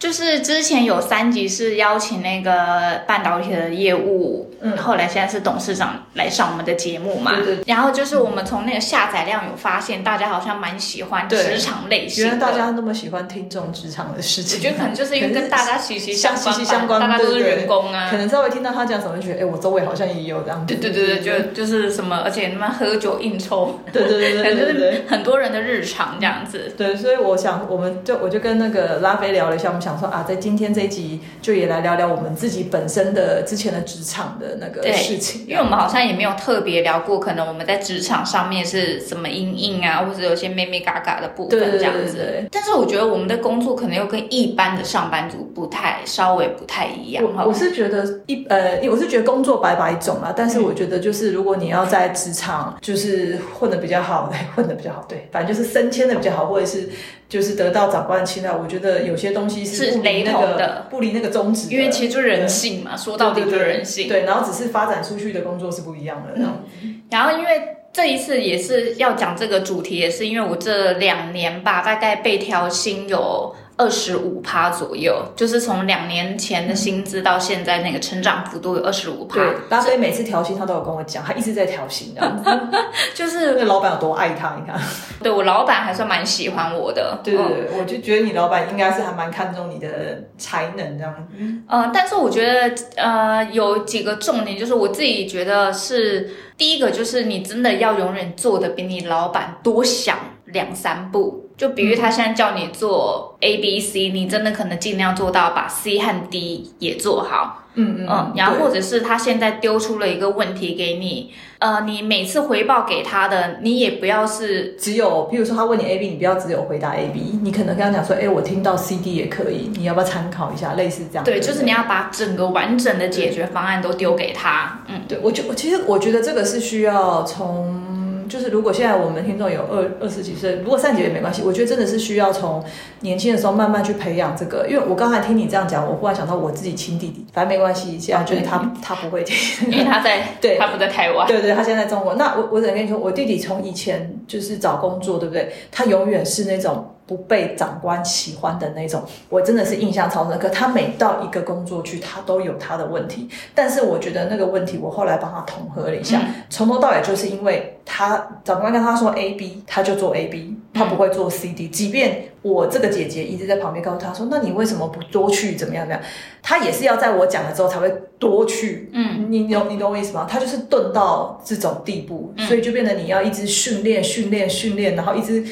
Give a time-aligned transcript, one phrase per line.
[0.00, 7.64] 就是之前有三集是邀请那个半导体的业务，嗯，后来现在是董事长来上我们的节目嘛，对对。
[7.66, 17.56] 然后就是我们从那个下载量有发现，大家好像蛮喜欢职场类型的，原来大家那么喜欢听这种职场的事情，我觉得可能就是因为跟大家息息相关，息息相关，大家都是对对对。
[17.58, 18.08] 员工啊。
[18.10, 18.16] 可。
[18.16, 20.66] 能稍微听到他讲什么，就觉得哎，我周围好像也有这样。
[20.66, 20.74] 子。
[20.74, 24.92] 对对对对，就就是什么，而且他妈喝酒应酬，对对对可能就对对对。
[24.92, 26.72] 是 很多人的日常这样子。
[26.76, 42.16] 对，所以我想，我们就我就跟那个拉菲聊了一下，我们想说啊，在今天这一集就也来聊聊我们自己本身的之前的职场的那个事情，因为我们好像也没有特别聊过，可能我们在职场上面是什么阴影啊，或者有些妹妹嘎嘎的部分这样子。
[42.16, 47.54] 对对但是我觉得我们的工作可能又跟一般的上班族不太稍微不太一样哈我我。
[47.54, 56.88] 是觉得一呃，我是觉得工作百百种啊，但是我觉得就是如果你要在职场就是混的比较好，混的比较好，对，反正就是升迁的比较好，或者是
[57.30, 60.86] 就是得到长官的青睐，我觉得有些东西是不离雷那个同的。
[60.90, 64.08] 不离那个宗旨的，因为其实就是人性嘛，说到底就是人性。
[64.08, 66.64] 对，然后只是发展出去的工作是不一样的，这样
[67.08, 79.36] 然后因为这一次也是要讲这个主题，也是因为我这两年吧，大概被调薪有二十五趴左右，就是从两年前的薪资到现在那个成长幅度有二十五趴。
[79.36, 82.50] 对，所以每次调薪他都有跟我讲，他一直在调薪这样子，
[83.16, 84.78] 就是那个老板有多爱他，你看。
[85.22, 89.88] 对我老板还算蛮喜欢我的，嗯对对对，我就觉得你老板应该是还蛮看重你的
[90.36, 91.64] 才能这样嗯。
[91.66, 96.28] 呃，但是我觉得呃有几个重点，就是我自己觉得是
[96.58, 101.46] 第一个，就是你真的要永远做的比你老板多想两三步。
[101.60, 107.64] 就比如他现在叫你做 A、B、C，你真的可能尽量做到把 C 和 D 也做好。
[107.74, 120.72] 嗯嗯嗯，然后或者是他现在丢出了一个问题给你，呃，你每次回报给他的，你也不要是只有，比如说他问你 A B，你不要只有回答 A B，你可能跟他讲说，哎，我听到 C D 也可以，你要不要参考一下？
[120.72, 121.24] 类似这样。
[121.24, 124.80] 对，就是你要把整个完整的解决方案都丢给他。
[124.88, 127.89] 嗯，对我觉我其实我觉得这个是需要从。
[128.30, 132.64] 就是如果现在我们听众有二二十几岁，如果三十几岁也没关系，我觉得真的是需要从
[133.00, 134.64] 年轻的时候慢慢去培养这个。
[134.68, 141.26] 因为我刚才听你这样讲，我忽然想到我自己亲弟弟，反正没关系，现在就是他他不会听，因为他在， 对他不在台湾。
[141.26, 142.14] 对对，他现在在中国。
[142.14, 145.52] 那我我只能跟你说，我弟弟从以前就是找工作，对不对？
[145.72, 149.02] 他永远是那种不被长官喜欢的那种。
[149.28, 150.48] 我真的是印象超深刻。
[150.50, 153.28] 他每到一个工作去，他都有他的问题。
[153.54, 161.66] 但是我觉得那个问题，我后来帮他统合了一下，从头到尾就是因为他长官跟他说 A B，他就做 A B，他不会做 C D。
[161.66, 166.10] 即便我这个姐姐一直在旁边告诉他说，那你为什么不多去怎么样怎么样？
[166.40, 168.88] 他也是要在我讲了之后才会多去。
[168.92, 170.24] 嗯，你你懂你懂我意思吗？
[170.30, 175.44] 他就是钝到这种地步，所以就变得你要一直训练训练训练，然后一直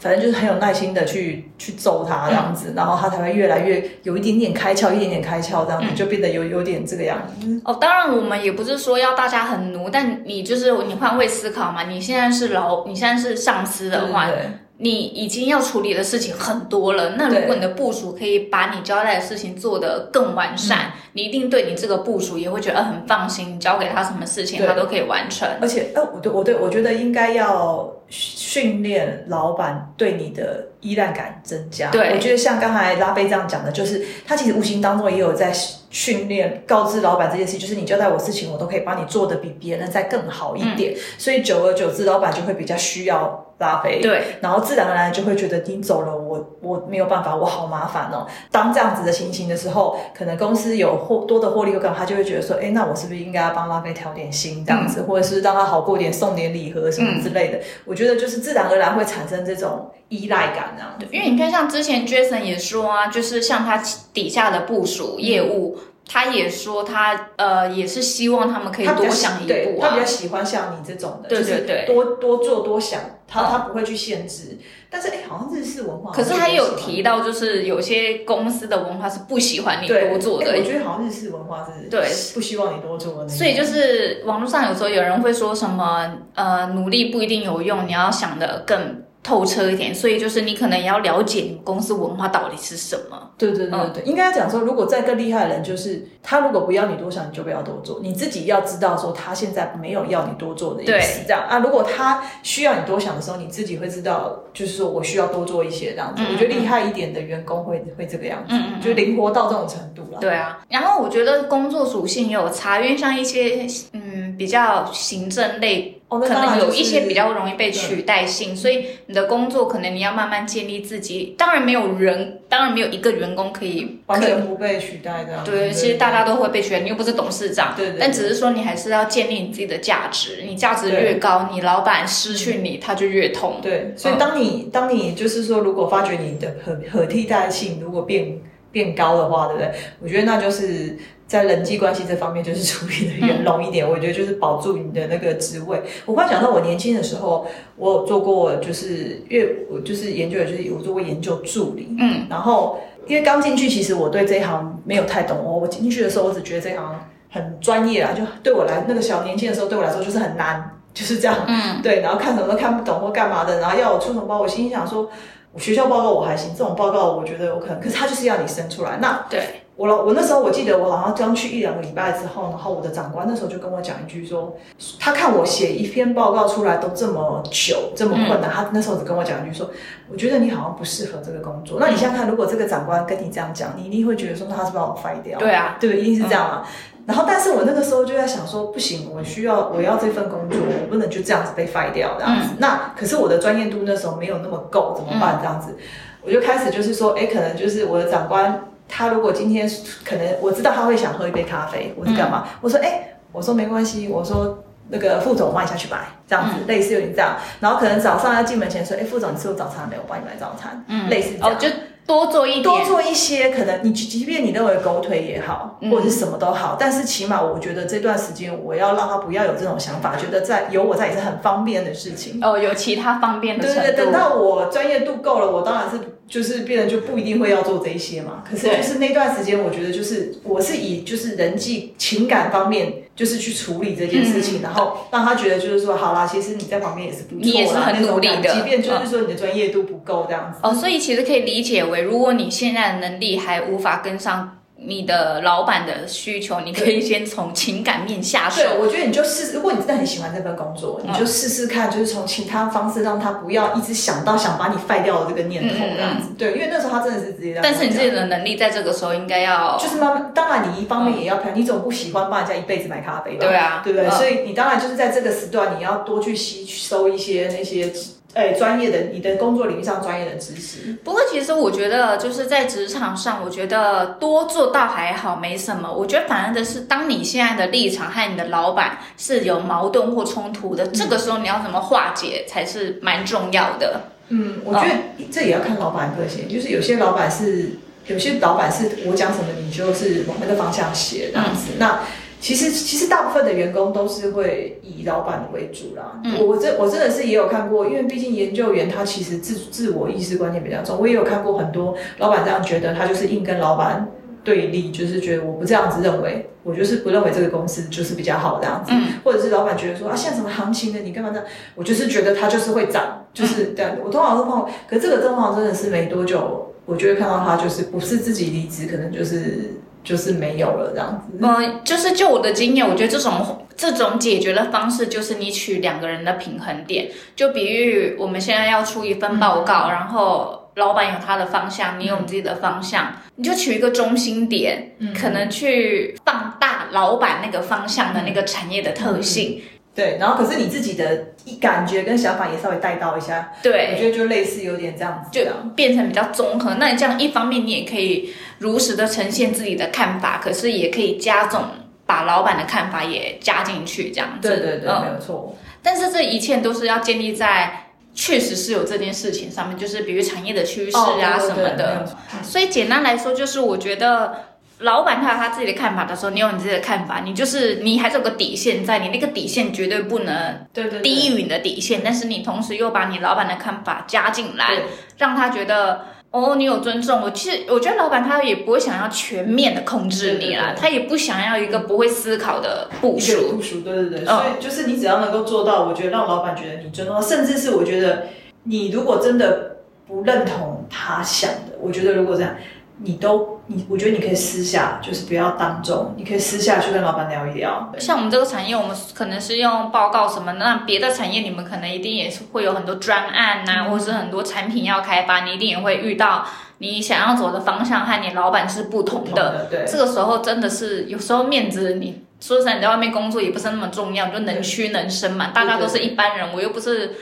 [0.00, 7.60] 反正就是很有耐心的去去揍他这样子，然后他才会越来越有一点点开窍，一点点开窍这样子，就变得有有点这个样子。
[7.64, 11.83] 哦，当然我们也不是说要大家很奴，但你就是你换位思考嘛。
[11.88, 17.10] 你现在是老，你现在是上司的话，对你已经要处理的事情很多了。
[17.16, 25.48] 那如果你的部署可以把你交代的事情做得更完善，你一定对你这个部署也会觉得呃很放心，你交给他什么事情他都可以完成。
[25.60, 31.90] 而且，呃，我对我对我觉得应该要训练老板对你的依赖感增加。
[31.90, 35.52] 对我觉得像刚才拉菲这样讲的，就是他其实无形当中也有在
[35.90, 40.94] 训练告知老板这件事，就是你交代我事情，我都可以帮你做的比别人再更好一点。
[41.16, 44.00] 所以久而久之，老板就会比较需要拉菲。
[44.00, 48.26] 对，然后自然而然就会觉得你走了，我我没有办法，我好麻烦哦。
[48.50, 57.60] 当这样子的情形的时候，可能公司有获多的获利又干嘛，他就会觉得说，哎，那我是不是应该要帮拉菲调点薪这样子，或者是让他好过点，送点礼盒什么之类的？
[57.86, 61.06] 我觉得就是自然而然会产生这种依赖感这样子。
[61.10, 65.78] 因为你看，像之前 Jason 也说啊，就是像他底下的部署业务。
[66.06, 71.94] 他也说他呃也是希望他们可以多想一步他比较，喜欢像你这种的，对就是对对。
[71.94, 74.58] 多多做多想，他哦他不会去限制。
[74.90, 82.06] 但是哎，好像日式文化，可是他也有提到，就是有些公司的文化是不喜欢你多做的哎，我觉得好像日式文化是对。
[82.32, 93.30] 不希望你多做的，所以就是网络上有时候有人会说什么呃努力不一定有用，你要想的更透彻一点，所以就是你可能也要了解你们公司文化到底是什么。
[93.38, 101.58] 对对对对对，应该讲说，如果再更厉害的人，就是他如果不要你多想，你就不要多做，你自己要知道说他现在没有要你多做的意思，这样啊。
[101.58, 106.22] 如果他需要你多想的时候，你自己会知道，就是说我需要多做一些这样子。
[106.30, 108.54] 我觉得厉害一点的员工会会这个样子，
[108.86, 110.18] 就灵活到这种程度了。
[110.20, 116.02] 对啊，然后我觉得工作属性也有差，因为像一些嗯比较行政类。
[116.20, 121.34] 可能有一些比较容易被取代性，所以你的工作可能你要慢慢建立自己。
[121.36, 125.42] 当然没有人，当然没有一个员工可以完全不被取代的。
[125.44, 127.74] 对，其实大家都会被取代，你又不是董事长。
[127.76, 127.98] 对对。
[127.98, 133.60] 但只是说你还是要建立你自己的价值，你价值越高，你老板失去你他就越痛。
[133.62, 138.38] 对，所以当你当你就是说，如果发觉你的可可替代性如果变
[138.70, 139.72] 变高的话，对不对？
[140.00, 140.96] 我觉得那就是。
[141.26, 143.88] 在人际关系这方面，就是处理的圆融一点。
[143.88, 145.82] 我觉得就是保住你的那个职位。
[146.04, 151.96] 我忽然想到我年轻的时候，我有做过，就是因为我就是研究，就是我做过研究助理。
[151.98, 155.38] 嗯，然后因为刚进去，其实我对这一行没有太懂。
[155.42, 157.00] 我我进去的时候，我只觉得这一行
[157.30, 161.36] 很专业啊，就对我来那个小年轻的时候，对我来说就是很难，就是这样。
[161.48, 165.10] 嗯，对，然后看什么都看不懂或干嘛的，然后要我出什么包，我心想说，
[165.52, 168.98] 我学校报告我还行，这种报告我觉得有可能，可是他就是要你生出来。
[169.00, 169.62] 那对。
[169.76, 174.56] 我老，我那时候我记得我好像刚去一两个礼拜之后，然后我的长官那时候就跟我讲一句说，
[175.00, 179.68] 他看我写一篇报告出来都这么久，这么困难，他那时候只跟我讲一句说，
[180.08, 181.78] 我觉得你好像不适合这个工作。
[181.80, 185.40] 那你想想看，如果这个长官跟你这样讲，你一定会觉得说，那他是把我废掉？
[185.40, 186.64] 对啊，对，一定是这样啊。
[187.06, 192.50] 然后，但是我那个时候就在想说，不行，我需要我要这份工作，我不能就这样子被废掉这样子。
[192.58, 195.38] 那可是我的专业度那时候没有那么够，怎么办？
[195.40, 195.76] 这样子，
[196.22, 198.68] 我就开始就是说，哎，可能就是我的长官。
[198.96, 199.68] 他如果今天
[200.04, 202.46] 可能我知道他会想喝一杯咖啡，我是干嘛？
[202.60, 207.36] 我说哎，我说没关系，我说那个副总帮你下去买，这样子类似有点这样。
[207.58, 210.02] 然后可能早上要进门前说，哎，副总你吃过早餐没有？
[210.02, 211.74] 我帮你买早餐，嗯，类似这样。
[212.06, 222.38] 多做一多做一些，可能你即便你认为狗腿也好，或者是什么都好，但是起码我觉得这段时间我要让他不要有这种想法，觉得在有我在也是很方便的事情。
[222.44, 223.66] 哦，有其他方便的。
[223.66, 225.98] 对对，等到我专业度够了，我当然是
[226.28, 228.42] 就是变得就不一定会要做这些嘛。
[228.48, 232.94] 可是就是那段时间，我觉得就是我是以就是人际情感方面。
[233.14, 240.58] 就是去处理这件事情，然后让他觉得就是说，好啦，其实你在旁边也是不错，你也是很努力的，即便就是说你的专业度不够这样子。
[240.64, 244.58] 哦，所以其实可以理解为，如果你现在的能力还无法跟上。
[244.86, 248.62] 你的老板的需求，你可以先从情感面下手。
[248.62, 256.28] 对，我觉得你就试，如果你真的很喜欢这份工作，你就试试看，就是从其他方式让他不要一直想到想把你废掉的这个念头这样子。
[256.36, 257.58] 对，因为那时候他真的是直接。
[257.62, 260.32] 但是你自己的能力在这个时候应该要，就是慢慢。
[260.34, 263.46] 当然，你一方面也要看，你总不喜欢帮人家一辈子买咖啡吧？
[263.46, 264.10] 对啊，对不对？
[264.10, 267.92] 所以你当然就是在这个时段，你要多去吸收一些那些。
[268.34, 270.92] 哎，专业的，你的工作领域上专业的知识。
[271.04, 275.92] 不过，其实我觉得，就是在职场上，我觉得多做到还好，没什么。
[275.92, 284.00] 我觉得反而的是，当你现在的立场和你的老板是有矛盾或冲突的，这个时候你要怎么化解才是蛮重要的。
[284.28, 284.90] 嗯，我觉得
[285.30, 287.70] 这也要看老板个性，就是有些老板是，
[288.06, 291.74] 有些老板是我讲什么，你就是往那个方向写这样子。
[291.78, 292.00] 那
[292.44, 296.20] 其实，其实大部分的员工都是会以老板为主啦。
[296.38, 300.98] 我我真我真的是也有看过，因为毕竟研究员他其实自自我意识观念比较重。
[301.00, 304.06] 我也有看过很多老板这样觉得，他就是硬跟老板
[304.44, 308.92] 对立，就是觉得我不这样子认为，我就是不认为这个公司就是比较好这样子。
[309.24, 311.42] 或者是老板觉得说啊，现在什么行情呢，你干嘛呢？
[311.74, 313.96] 我就是觉得他就是会涨，就是这样。
[314.04, 319.73] 我通常都碰，可这个状况真的是没多久，我就会看到他就是不是自己离职，可能就是。
[320.04, 321.38] 就是没有了这样子。
[321.40, 327.10] 嗯，就是就我的经验，我觉得这种这种解决的方式，就是你取两个人的平衡点。
[327.34, 339.62] 就比喻我们现在要出一份报告，然后老板有他的方向，你有你自己的方向，你就取一个中心点，可能去放大老板那个方向的那个产业的特性。
[339.96, 341.28] 对，然后可是你自己的
[341.60, 346.74] 感觉跟想法也稍微带到一下，对，我觉得就类似有点这样子，就变成比较综合。
[346.80, 351.62] 那你这样一方面你也可以如实的呈现自己的看法，可是也可以加重
[352.06, 354.48] 把老板的看法也加进去，这样子。
[354.48, 355.56] 对对对，没有错。
[355.82, 362.06] 但是这一切都是要建立在确实是有这件事情上面，就是比如产业的趋势啊什么的。
[362.42, 364.34] 所以简单来说，就是我觉得。
[364.80, 370.66] 老板他有他自己的看法的时候，你有你自己的看法，你就是你还是有个底线在，你那个底线绝对不能
[371.00, 374.82] 低于你的底线，但是你同时又把你老板的看法加进来，
[375.16, 377.30] 让他觉得哦，你有尊重我。
[377.30, 383.52] 其实我觉得老板他也不会想要全面的控制你啦，他也不想要一个不会思考的部署。
[383.52, 384.24] 部署，对对对。
[384.24, 388.26] 所以就是你只要能够做到，我觉得让老板觉得你尊重，甚至是我觉得。
[388.66, 389.76] 你如果真的
[390.06, 392.56] 不认同他想的，我觉得如果这样，
[392.98, 397.92] 你都你，我觉得你可以私下，就是不要当众，你可以私下去跟老板聊一聊。
[397.98, 406.46] 像我们这个产业，我们可能是用报告什么的，那别的产业你们可能一定也是会有很多专案呐、或者是很多产品要开发，你一定也会遇到
[406.78, 409.32] 你想要走的方向和你老板是不同的。
[409.34, 412.22] 的，对，这个时候真的是有时候面子你。
[412.40, 415.46] 说实在，你在外面工作也不是那么重要，就能屈能伸嘛。
[415.54, 417.14] 大家都是一般人，我又不是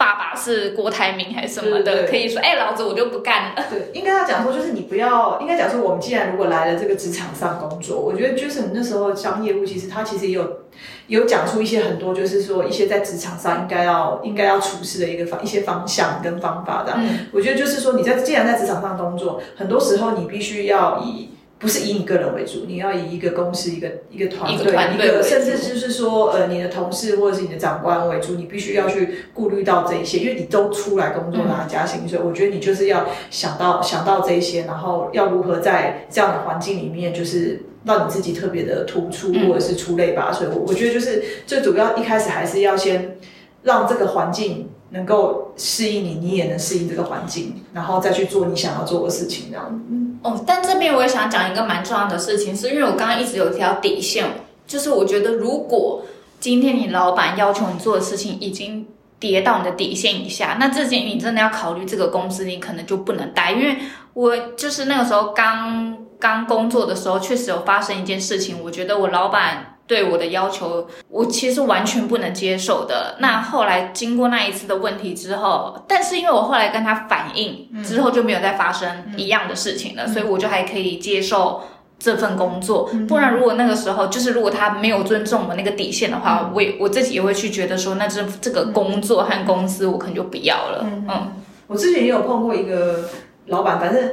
[0.00, 3.66] 爸爸是郭台铭还是什么的，可以说哎，老子我就不干了。
[3.68, 10.60] 对，应该要讲说，就是你不要，应该讲说，我们既然如果来了这个职场上工作，我觉得 Jason 那时候当业务，其实他其实也有
[11.08, 16.94] 有讲出一些很多，就是说一些在职场上应该要应该要处事的一个方一些方向跟方法的。
[16.96, 21.28] 嗯，我觉得就是说，你在既然在职场上工作，很多时候你必须要以
[21.60, 37.62] 不是以你个人为主，你要以一个公司、一个一个团队、一个甚至就是说，呃，你的同事或者是你的长官为主，你必须要去顾虑到这一些，因为你都出来工作拿加薪水，我觉得你就是要想到想到这一些，然后要如何在这样的环境里面，就是。
[37.82, 40.46] 让你自己特别的突出，嗯或者是出类拔萃。
[40.50, 43.16] 我我觉得就是最主要一开始还是要先
[43.62, 49.80] 让这个环境能够适应你，你也能适应这个环境，然后再去做你想要做的事情，这样。
[50.22, 54.26] 哦，但这边我也想讲一个蛮重要的事情，是因为我刚刚一直有一条底线，
[54.66, 56.02] 就是我觉得如果
[56.40, 58.86] 今天你老板要求你做的事情已经
[59.18, 63.76] 跌到你的底线以下，那这件你真的要考虑这个公司你可能就不能待，因为
[64.14, 69.76] 我就是那个时候刚刚工作的时候，确实有发生一件事情，我觉得我老板。
[69.90, 73.16] 对我的要求，我其实完全不能接受的。
[73.18, 81.62] 那后来经过那一次的问题之后，但是因为我后来跟他反映之后，就没有再发生一样的事情了，所以我就还可以接受
[81.98, 82.88] 这份工作。
[83.08, 90.86] 不然如果那个时候，就是如果他没有尊重我那个底线的话，我也我自己也会去觉得说，那这这个工作和公司我可能就不要了。
[91.08, 91.32] 嗯
[91.66, 93.08] 我之前也有碰过一个
[93.46, 94.10] 老板，反正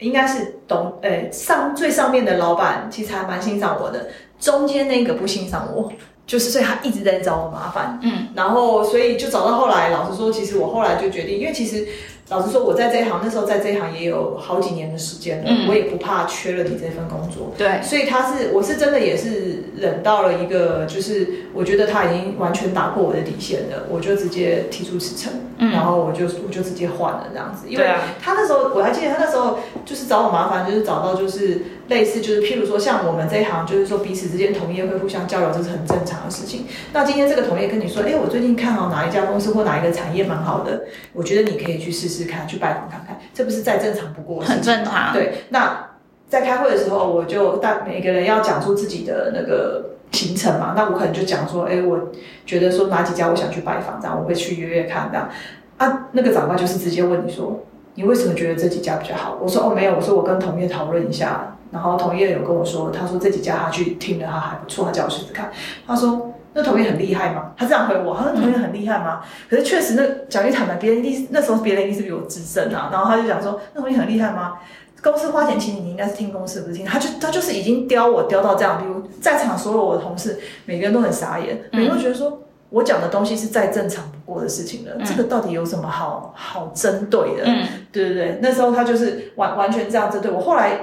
[0.00, 4.08] 应该是懂，诶，上最上面的老板其实还蛮欣赏我的，
[4.40, 5.92] 中间那个不欣赏我，
[6.26, 7.98] 就是所以他一直在找我麻烦。
[8.02, 11.86] 嗯，然后所以就找到后来，老实说，其实我后来就决定，因为其实
[12.30, 15.68] 老实说，我在这一行那时候在这一行也有好几年的时间了，嗯。
[15.68, 17.52] 我也不怕缺了你这份工作。
[17.58, 25.72] 对，所以他是，我是真的也是忍到了一个，就是我觉得他已经完全打破我的底线了，我就直接提出辞呈，嗯。
[25.72, 27.84] 然后我就我就直接换了这样子，因为
[28.22, 36.64] 他那时候我还记得他那时候就是找我麻烦，就是找到就是类似就是譬如说像我们这一行，就是说彼此之间同业会互相交流，这是很正常的事情。
[36.92, 45.12] 那今天这个同业跟你说，哎，我最近看好哪一家公司或哪一个产业蛮好的，我觉得你可以去试试看，去拜访看看，这不是再正常不过的事很正常。
[45.12, 45.90] 对，那
[46.28, 52.10] 在开会的时候，我就大每个人要讲出自己的那个行程嘛，那我可能就讲说，哎，我
[52.46, 55.28] 觉得说哪几家我想去拜访，这样我会去约约看这样。
[55.76, 57.64] 啊，那个长官就是直接问你说，
[57.96, 59.36] 你为什么觉得这几家比较好？
[59.42, 65.50] 我说哦没有，我说我跟同业讨论一下，然后同业有跟我说，他说这几家他去听了，他还不错，他叫我试试看。
[65.86, 67.52] 他说那同业很厉害吗？
[67.56, 69.20] 他这样回我，他说同业很厉害吗？
[69.48, 74.54] 可是确实那讲句坦白，别人一定那时候别人一定是比我资深啊，然后他就讲说那同业很厉害吗？
[75.02, 76.98] 公司花钱请你，你应该是听公司，不是听他。
[76.98, 82.42] 就他就是已经刁我刁到这样，比如在场所有我的同事，每个人都很傻眼，每个人都觉得说。
[82.70, 87.42] 我讲的东西是再正常不过的事情了，嗯这个到底有什么好好针对的？
[87.44, 90.38] 嗯对对对，那时候他就是完完全这样针对我。
[90.38, 90.78] 后来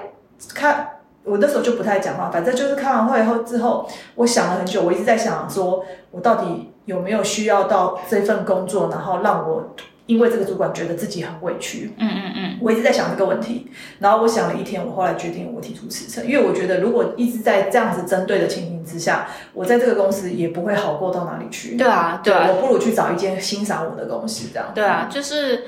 [0.54, 0.90] 看
[1.24, 9.76] 我那时候就不太讲话，反正就是开完会后之后，我想了很久，我一直在想说，我到底有没有需要到这份工作，然后让我
[10.06, 11.94] 因为这个主管觉得自己很委屈。
[11.98, 21.76] 嗯嗯嗯，我一直在想这个问题，然后我想了一天，我后来决定我提出辞呈，因为我觉得如果一直在这样子针对的情形之下，我在这个公司也不会好过到哪里去。
[21.76, 24.70] 对啊对啊我不如去找一间欣赏我的公司，这样。
[24.74, 25.66] 对啊，就是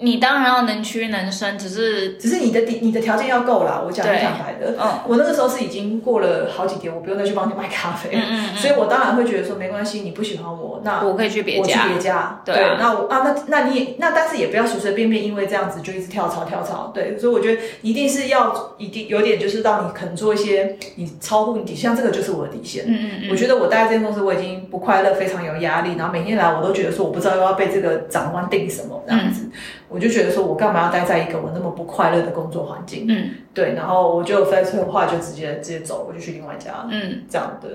[0.00, 4.76] 你当然要能屈能伸，只是只是你的底你的条件要够啦，我讲对很坦白的。
[4.80, 11.88] 嗯我那个时候是已经过了好几天，我不用再去帮你卖咖啡了，嗯嗯所以我当然会觉得说没关系，你不喜欢我，那我可以去别我去家。
[11.88, 22.84] 别家，对啊那我啊，那那你也那，但是也不要随随便便因为这样子就一直跳槽跳槽，对，所以我觉得一定是要一定有点就是让你肯做一些你超乎你底线，像这个就是我的底线。
[22.86, 29.48] 嗯嗯嗯，我觉得我待在这间公司，我已经不快乐，非常有压力，然后每天来我都觉得说，我不知道又要被这个长官定什么这样子，
[29.88, 33.06] 我就觉得说我干嘛要待在一个我那么不快乐的工作环境？
[33.08, 37.22] 嗯对，然后我就分后话就直接直接走，我就去另外一家嗯。
[37.28, 37.68] 这样的。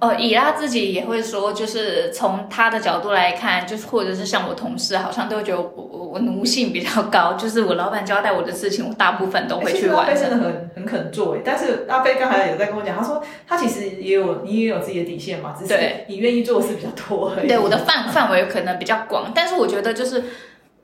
[0.00, 10.14] 呃，以拉自己也会说，就是从他的角度来看，就是或者是像我同事，好像都会觉得我我我奴性比较高，就是我老板交代我的事情，我大部分都会去完成。
[10.16, 15.78] 飞真的很很肯做诶，但是阿飞刚才有在跟我讲，他说他其实也有你也有自己的底线嘛，只是
[16.08, 17.46] 你愿意做的事比较多而已。
[17.46, 20.24] 对我的范范围可能比较广，但是我觉得就是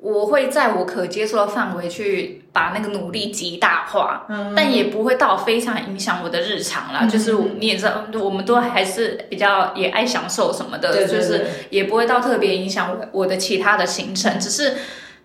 [0.00, 7.00] 我会在我可接受的范围去把那个努力极大化，嗯但也不会到非常影响我的日常啦。
[7.02, 14.75] 嗯就是你也知道，我们都还是比较也爱享受什么的，对对就是也不会到特别影响我我的其他的行程，只是。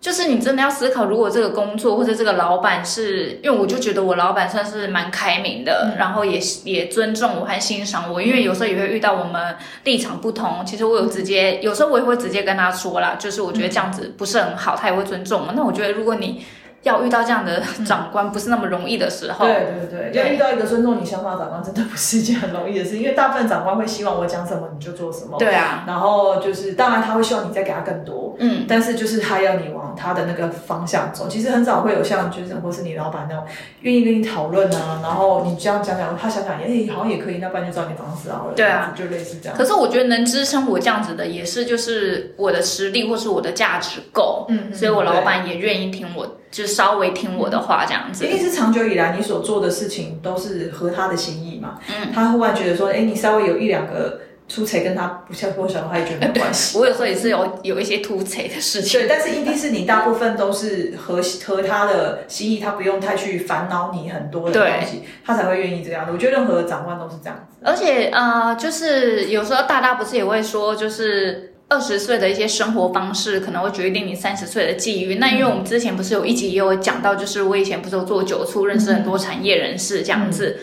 [0.04, 9.56] 就是你真的要思考，如果这个工作或者这个老板是，因为我就觉得我老板算是蛮开明的，嗯然后也也尊重我和欣赏我，因为有时候也会遇到我们
[9.86, 15.54] 立场不同，其实我有直接，有时候我也会直接跟他说啦，就是我觉得这样子不是很好，他也会尊重我。
[15.56, 16.44] 那我觉得如果你
[16.84, 19.54] 要遇到这样的长官不是那么容易的时候，对
[19.90, 20.22] 对对，对。
[20.22, 31.28] 要遇到一个尊重你想法的长官，真的不是一件很容易的事，因为大部分长官会希望我讲什么你就做什么，对啊，然后就是当然他会希望你再给他更多，嗯，但是就是他要你往他的那个方向走。
[31.30, 33.46] 其实很少会有像就是或是你老板那种
[33.82, 38.54] 愿意跟你讨论啊，然后你这样讲讲，他想想，哎、好像也可以，那不然就照你方式好了。
[38.56, 39.58] 对啊，就类似这样。
[39.58, 48.30] 可是我觉得能支撑我这样子的，也是就是我的实力或是我的价值够，嗯嗯所以我老板也愿意听我，就稍微听我的话这样子一。
[48.30, 51.80] 定是长久以来你所做的事情都是合他的心意嘛。
[51.90, 56.78] 嗯，他忽然觉得说，哎、你稍微有一两个出彩跟他不像不想，他也觉得没关系。
[56.80, 59.02] 我有时候也是有有一些突贼的事情。
[59.02, 66.14] 对，但是一定是你大部分都是合合他的心意，他不用太去烦恼你很多的东西，他才会愿意这样的。
[66.14, 67.58] 我觉得任何长官都是这样子。
[67.64, 71.50] 而且呃，就是有时候大大不是也会说，就是。
[71.70, 75.16] 二十岁的一些生活方式可能会决定你三十岁的际遇。
[75.16, 80.60] 那因为我们之前不是有一集也有讲到，就是我以前不是有做酒促，认识很多产业人士这样子。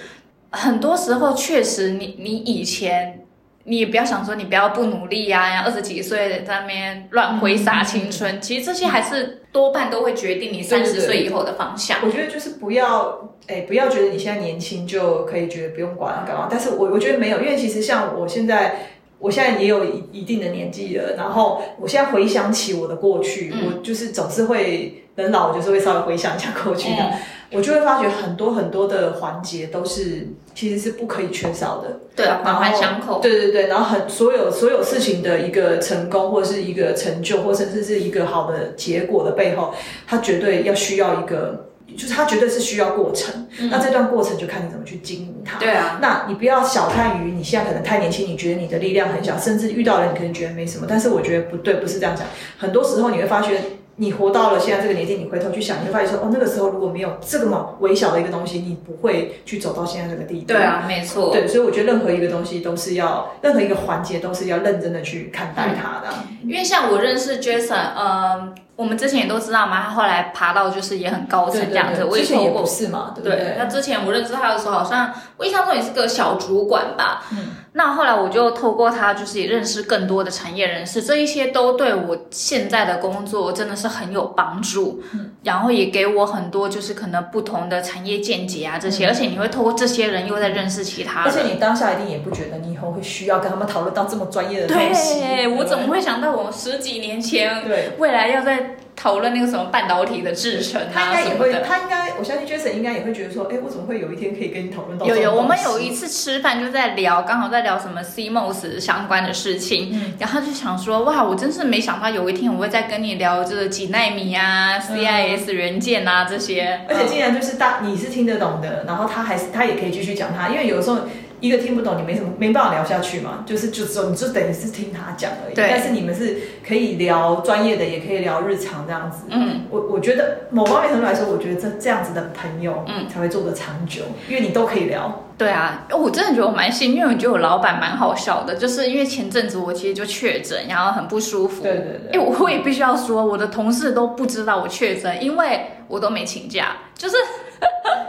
[0.52, 3.25] 很多时候确实你，你以前
[3.64, 11.99] 你也不要想说你不要不努力呀、二十几岁在那边乱挥洒青春，其实这些还是多半都会决定你三十岁以后的方向。
[12.04, 16.47] 我觉得就是不要，哎，不要觉得你现在年轻就可以觉得不用管干嘛。
[16.49, 18.76] 但是我我觉得没有，因为其实像我现在。
[19.21, 27.12] 我现在也有一一定的年纪了，然后我现在回想起我的过去，嗯我就是总是会人老，就是会稍微回想一下过去的，嗯
[27.53, 32.00] 我就会发觉很多很多的环节都是其实是不可以缺少的。
[32.17, 33.21] 对啊，环环相扣。
[33.21, 39.75] 对对对，然后很所有所有事情的一个成功，或者是一个成就，或甚至是一个好的结果的背后，
[40.06, 41.67] 它绝对要需要一个。
[41.97, 45.59] 就是它绝对是需要过程，那这段过程就看你怎么去经营它。
[45.59, 52.26] 对啊，那你不要小看于你现在可能太年轻，你觉得你的力量很小，甚至遇到了你可能觉得没什么，但是我觉得不对，不是这样讲。
[52.59, 53.61] 很多时候你会发觉，
[54.00, 60.47] 你活到了现在这个年纪，你回头去想，你会发现说，哦，那个时候如果没有这么微小的一个东西，你不会去走到现在这个地步。
[60.47, 61.30] 对啊，没错。
[61.30, 66.15] 对，所以我觉得任何一个东西都是要，任何一个环节都是要认真的去看待它的。
[66.43, 77.23] 因为像我认识 Jason，呃，我们之前也都知道嘛，他后来爬到就是也很高层这样子，我之前也不是嘛，对不对，那之前我认识他的时候，好像我印象中也是个小主管吧。
[77.32, 85.00] 嗯，那后来我就透过他，就是也认识更多的产业人士，这一些都对我现在的工作真的是很有帮助。
[85.13, 91.33] 嗯，然后也给我很多就是可能不同的产业见解啊这些，而且你会透过这些人又在认识其他人。
[91.33, 95.21] 而且你当下一定也不觉得你以后会需要跟他们讨论到这么专业的东西。
[95.21, 97.93] 对，我怎么会想到我十几年前对？
[97.99, 101.50] 未来要在讨论那个什么半导体的制程他应该也会。
[101.67, 110.13] 他应该，我相信 Jason 应该也会觉得说，哎，我怎么会有一天可以跟你讨论到有有，我们有一次吃饭就在聊，刚好在聊什么 CMOS 相关的事情，嗯。
[110.19, 120.99] 然后就想说，哇，我真是没想到有一天我会再跟你聊这个几纳米啊、CIS 元件啊这些，而且竟然就是大你是听得懂的，然后他还是他也可以继续讲他，因为有时候
[121.41, 125.55] 一个听不懂，你没什么没办法聊下去嘛，就是就只有你就等于是听他讲而已。
[125.55, 129.25] 对但是你们是可以聊专业的，也可以聊日常这样子。
[129.29, 135.25] 嗯，我我觉得某方面程度来说，我觉得这这样子的朋友，嗯才会做得长久，因为你都可以聊。
[135.39, 141.63] 对啊，我真的觉得我蛮幸运，我觉得我老板蛮好笑的，就是因为前阵子我其实就确诊，然后很不舒服。
[141.63, 142.21] 对对对。
[142.21, 147.17] 哎，我我也必须要说，我的同事都不知道我确诊，因为我都没请假，就是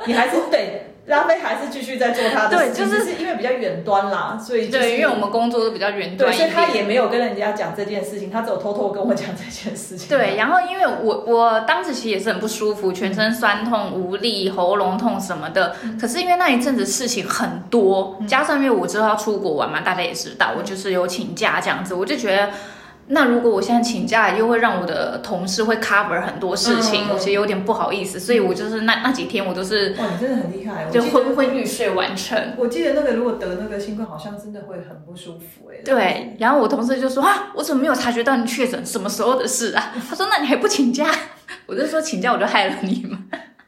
[0.06, 6.32] 你还是对拉菲还是继续在做他的事情，对就是是因为比较远端啦，所以、就是、对，因为我们工作都比较远，端。
[6.34, 10.08] 所以他也没有跟人家讲这件事情，他只有偷偷跟我讲这件事情。
[10.10, 15.76] 对，然后因为我我当时其实也是很不舒服，全身酸痛、无力、喉咙痛什么的。
[16.00, 22.50] 可是因为那一阵子事情很多，加上因为我知道要出国玩嘛，大家也知道，我就是有请假这样子，我就觉得。
[23.08, 32.38] 那如果我现在请假，又会让我的同事会 cover 很多事情，嗯我其实有点不好意思，所以我就是那那几天我都是哇，你真的很厉害，我就昏昏欲睡完成。
[32.58, 38.86] 我记得那个如果得那个新冠，好像真的会很不舒服哎、对，然后我同事就说啊，我怎么没有察觉到你确诊？
[38.86, 39.94] 什么时候的事啊？
[40.10, 41.06] 他说那你还不请假？
[41.68, 43.18] 我就说请假我就害了你嘛。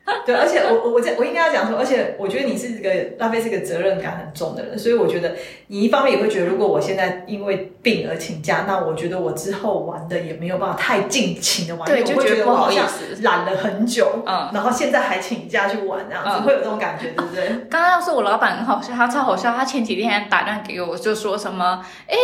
[0.26, 5.34] 对，而且我我我这我应该要讲说，而且我觉得你是一个拉菲是个责任感很重的人，所以我觉得
[5.68, 17.48] 你一方面也会觉得，如果我现在因为病而请假，那我觉得我之后玩的也没有办法太尽情的玩，对我就觉得不好得我好像意思懒了很久，嗯然后现在还请假去玩，这样子、嗯会有这种感觉，对不对？
[17.72, 19.56] 刚刚要说我老板很好笑，他超好笑。
[19.56, 22.18] 他前几天还打电话给我，就说什么：“哎，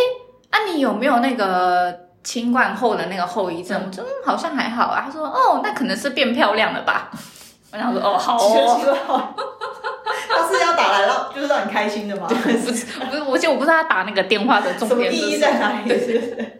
[0.50, 7.10] 啊你有没有那个新冠后的那个后遗症？”我说：“嗯，好像还好啊。”他说：“哦，那可能是变漂亮了吧。”
[7.72, 8.58] 我想说：“哦，好奇
[9.08, 9.34] 哦。
[10.28, 12.26] 他是要打来让 就是让你开心的吗？
[12.28, 15.94] 不是，不是，我记得我不知道他打那个电话的重点是什么意义在哪里？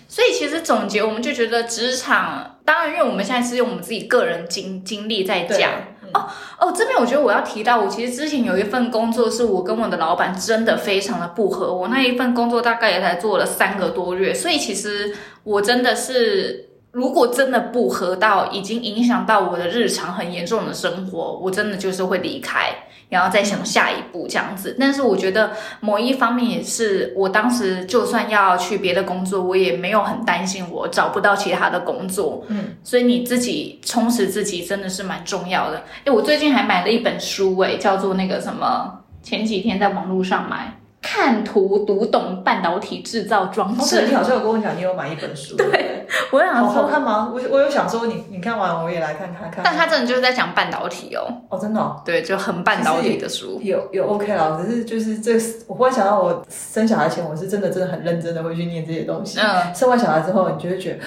[0.09, 5.70] 所以其实总结，我们就觉得职场，当然，因为我们现在是用我们自己个人经经历在讲。
[6.12, 6.27] 哦。
[6.59, 11.73] 哦，这边我觉得我要提到，我其实之前有一份工作，是我跟我的老板真的非常的不合。
[11.73, 22.70] 我那一份工作大概也才做了三个多月，所以其实我真的是，如果真的不合到已经影响到我的日常很严重的生活，我真的就是会离开。
[23.09, 25.50] 然后再想下一步这样子，但是我觉得
[25.81, 32.44] 某一方面也是，我当时就算要去别的工作，我也没有很担心我找不到其他的工作。
[32.46, 35.83] 嗯，所以你自己充实自己真的是蛮重要的。
[36.05, 44.07] 哎，我最近还买了一本书，哎，叫做那个什么，前几天在网络上买，看图读懂半导体制造装哦，对，置。
[44.07, 45.89] 你好像有跟我讲，你有买一本书， 对？
[46.33, 47.33] 我想好好，看吗？
[47.33, 49.62] 我我有想说你你看完我也来看看看。
[49.64, 52.00] 但他真的就是在讲半导体哦，哦，真的哦。
[52.04, 53.61] 对，就很半导体的书。
[53.62, 55.33] 有有 OK 了，只是就是这，
[55.66, 59.40] 我忽然想到，我生小孩前，我是真的真的很认真的会去念这些东西。
[59.40, 60.98] 嗯，生完小孩之后，你就会觉得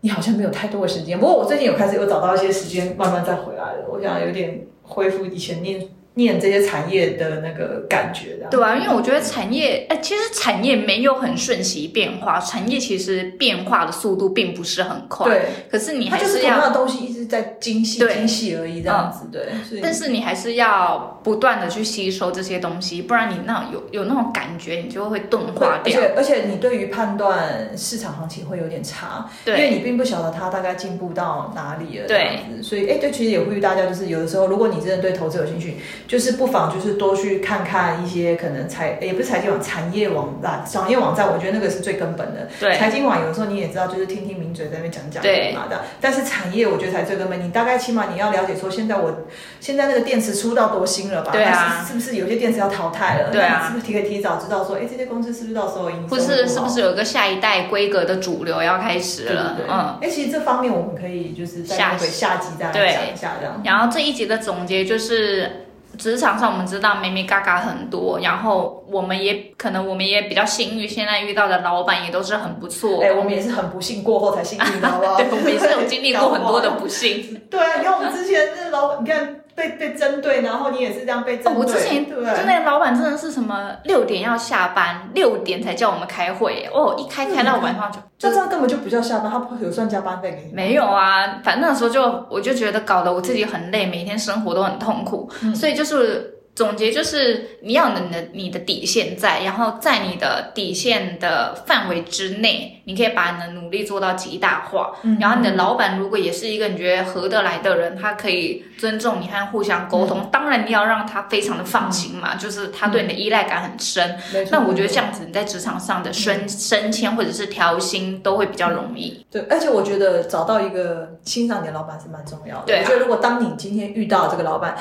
[0.00, 1.18] 你好像没有太多的时间。
[1.18, 3.86] 不过我最近有开始有找到一些时间，慢慢再回来了。
[3.90, 5.80] 我想有点恢复以前念
[6.16, 8.46] 念这些产业的那个感觉的。
[8.50, 15.26] 对啊，因为我觉得产业，哎，其实产业没有很瞬息变化，产业其实变化的速度并不是很快。
[15.26, 19.26] 对，可是你它就是还是要，同样的东西一直在精细精细而已，这样子。
[19.30, 26.00] 对，但是你还是要不断的去吸收这些东西，不然你那有有那种感觉，你就会钝化掉。
[26.00, 35.76] 且而且你对于判断市场行情会有点差，因为，你并不晓得它大概进步到哪里了，对这样子，所以哎，对，其实也呼吁大家，就是有的时候，如果你真的对投资有兴趣，
[36.06, 42.48] 就是不妨就是多去看看一些可能财，也不是财经网，产业网站、商业网站，我觉得那个是最根本的。
[42.60, 47.44] 对，财经网有时候你也知道，就是听听名嘴在那边讲讲对嘛的，但是产业我觉得才最根本。
[47.44, 49.24] 你大概起码你要了解说，现在我
[49.60, 51.32] 现在那个电池出到多新了吧？
[51.32, 53.30] 对啊是是不是有些电池要淘汰了？
[53.32, 59.54] 对啊是不是可以提早知道说，哎，这些公司是不是到时候营收不是是不是有一个下一代规格的主流要开始对了？
[59.56, 59.98] 对对，嗯。
[60.00, 63.60] 哎、其实这方面我们可以就是在下那个下集再来讲一下，这样。
[63.64, 65.65] 然后这一集的总结就是。
[65.96, 73.02] 职场上我们知道美美嘎嘎很多，然后我们也可能我们也比较幸运，现在遇到的老板也都是很不错。
[73.02, 75.16] 哎、我们也是很不幸过后才幸运的，好不好？
[75.16, 77.40] 对，我们也是有经历过很多的不幸。
[77.50, 81.58] 对啊，你看我们之前那老板，你看被被针对，然后你也是这样被针哦，对。
[81.58, 82.08] 我之前？
[82.08, 82.14] 就
[82.46, 90.54] 那个老板真的是什么六点要下班，六点才叫我们开会，哦，一开开到晚上就这这样根本就不叫下班，他不会有算加班费给你。
[90.54, 91.40] 没有啊。
[91.42, 96.35] 反正那时候就我就觉得搞得我自己很累，每天生活都很痛苦，所以就是。
[96.56, 104.96] 总结就是你要有你的你的底线在，然后在你的底线的范围之内，你可以把你的努力做到极大化。
[105.02, 110.30] 嗯然后你的老板如果也是一个你觉得合得来的人，他可以尊重你和互相沟通。
[110.32, 114.16] 当然你要让他非常的放心嘛，就是他对你的依赖感很深。
[114.50, 119.22] 那我觉得这样子你在职场上的升升迁或者是调薪都会比较容易。
[119.30, 122.64] 对，而且我觉得找到一个欣赏你的老板是蛮重要的。
[122.66, 124.74] 对啊我觉得如果当你今天遇到这个老板，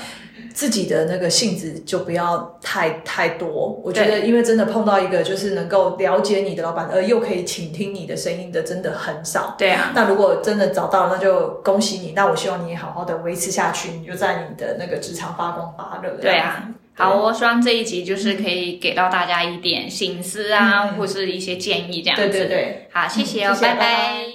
[0.54, 3.82] 自己的那个性子就不要太太多。
[3.84, 9.56] 我觉得，因为真的碰到一个就是能够了解你的老板，而又可以倾听你的声音的，真的很少。
[9.58, 12.14] 对啊，那如果真的找到了，那就恭喜你。
[12.16, 16.12] 那我希望你也好好的维持下去，你就在你的那个职场发光发热。
[16.22, 16.70] 对啊。
[16.98, 22.30] 好，我希望这一集就是可以给到大家一点心思啊，嗯或是一些建议这样子。
[22.30, 24.35] 对对对，好，谢谢哦，嗯谢谢拜拜拜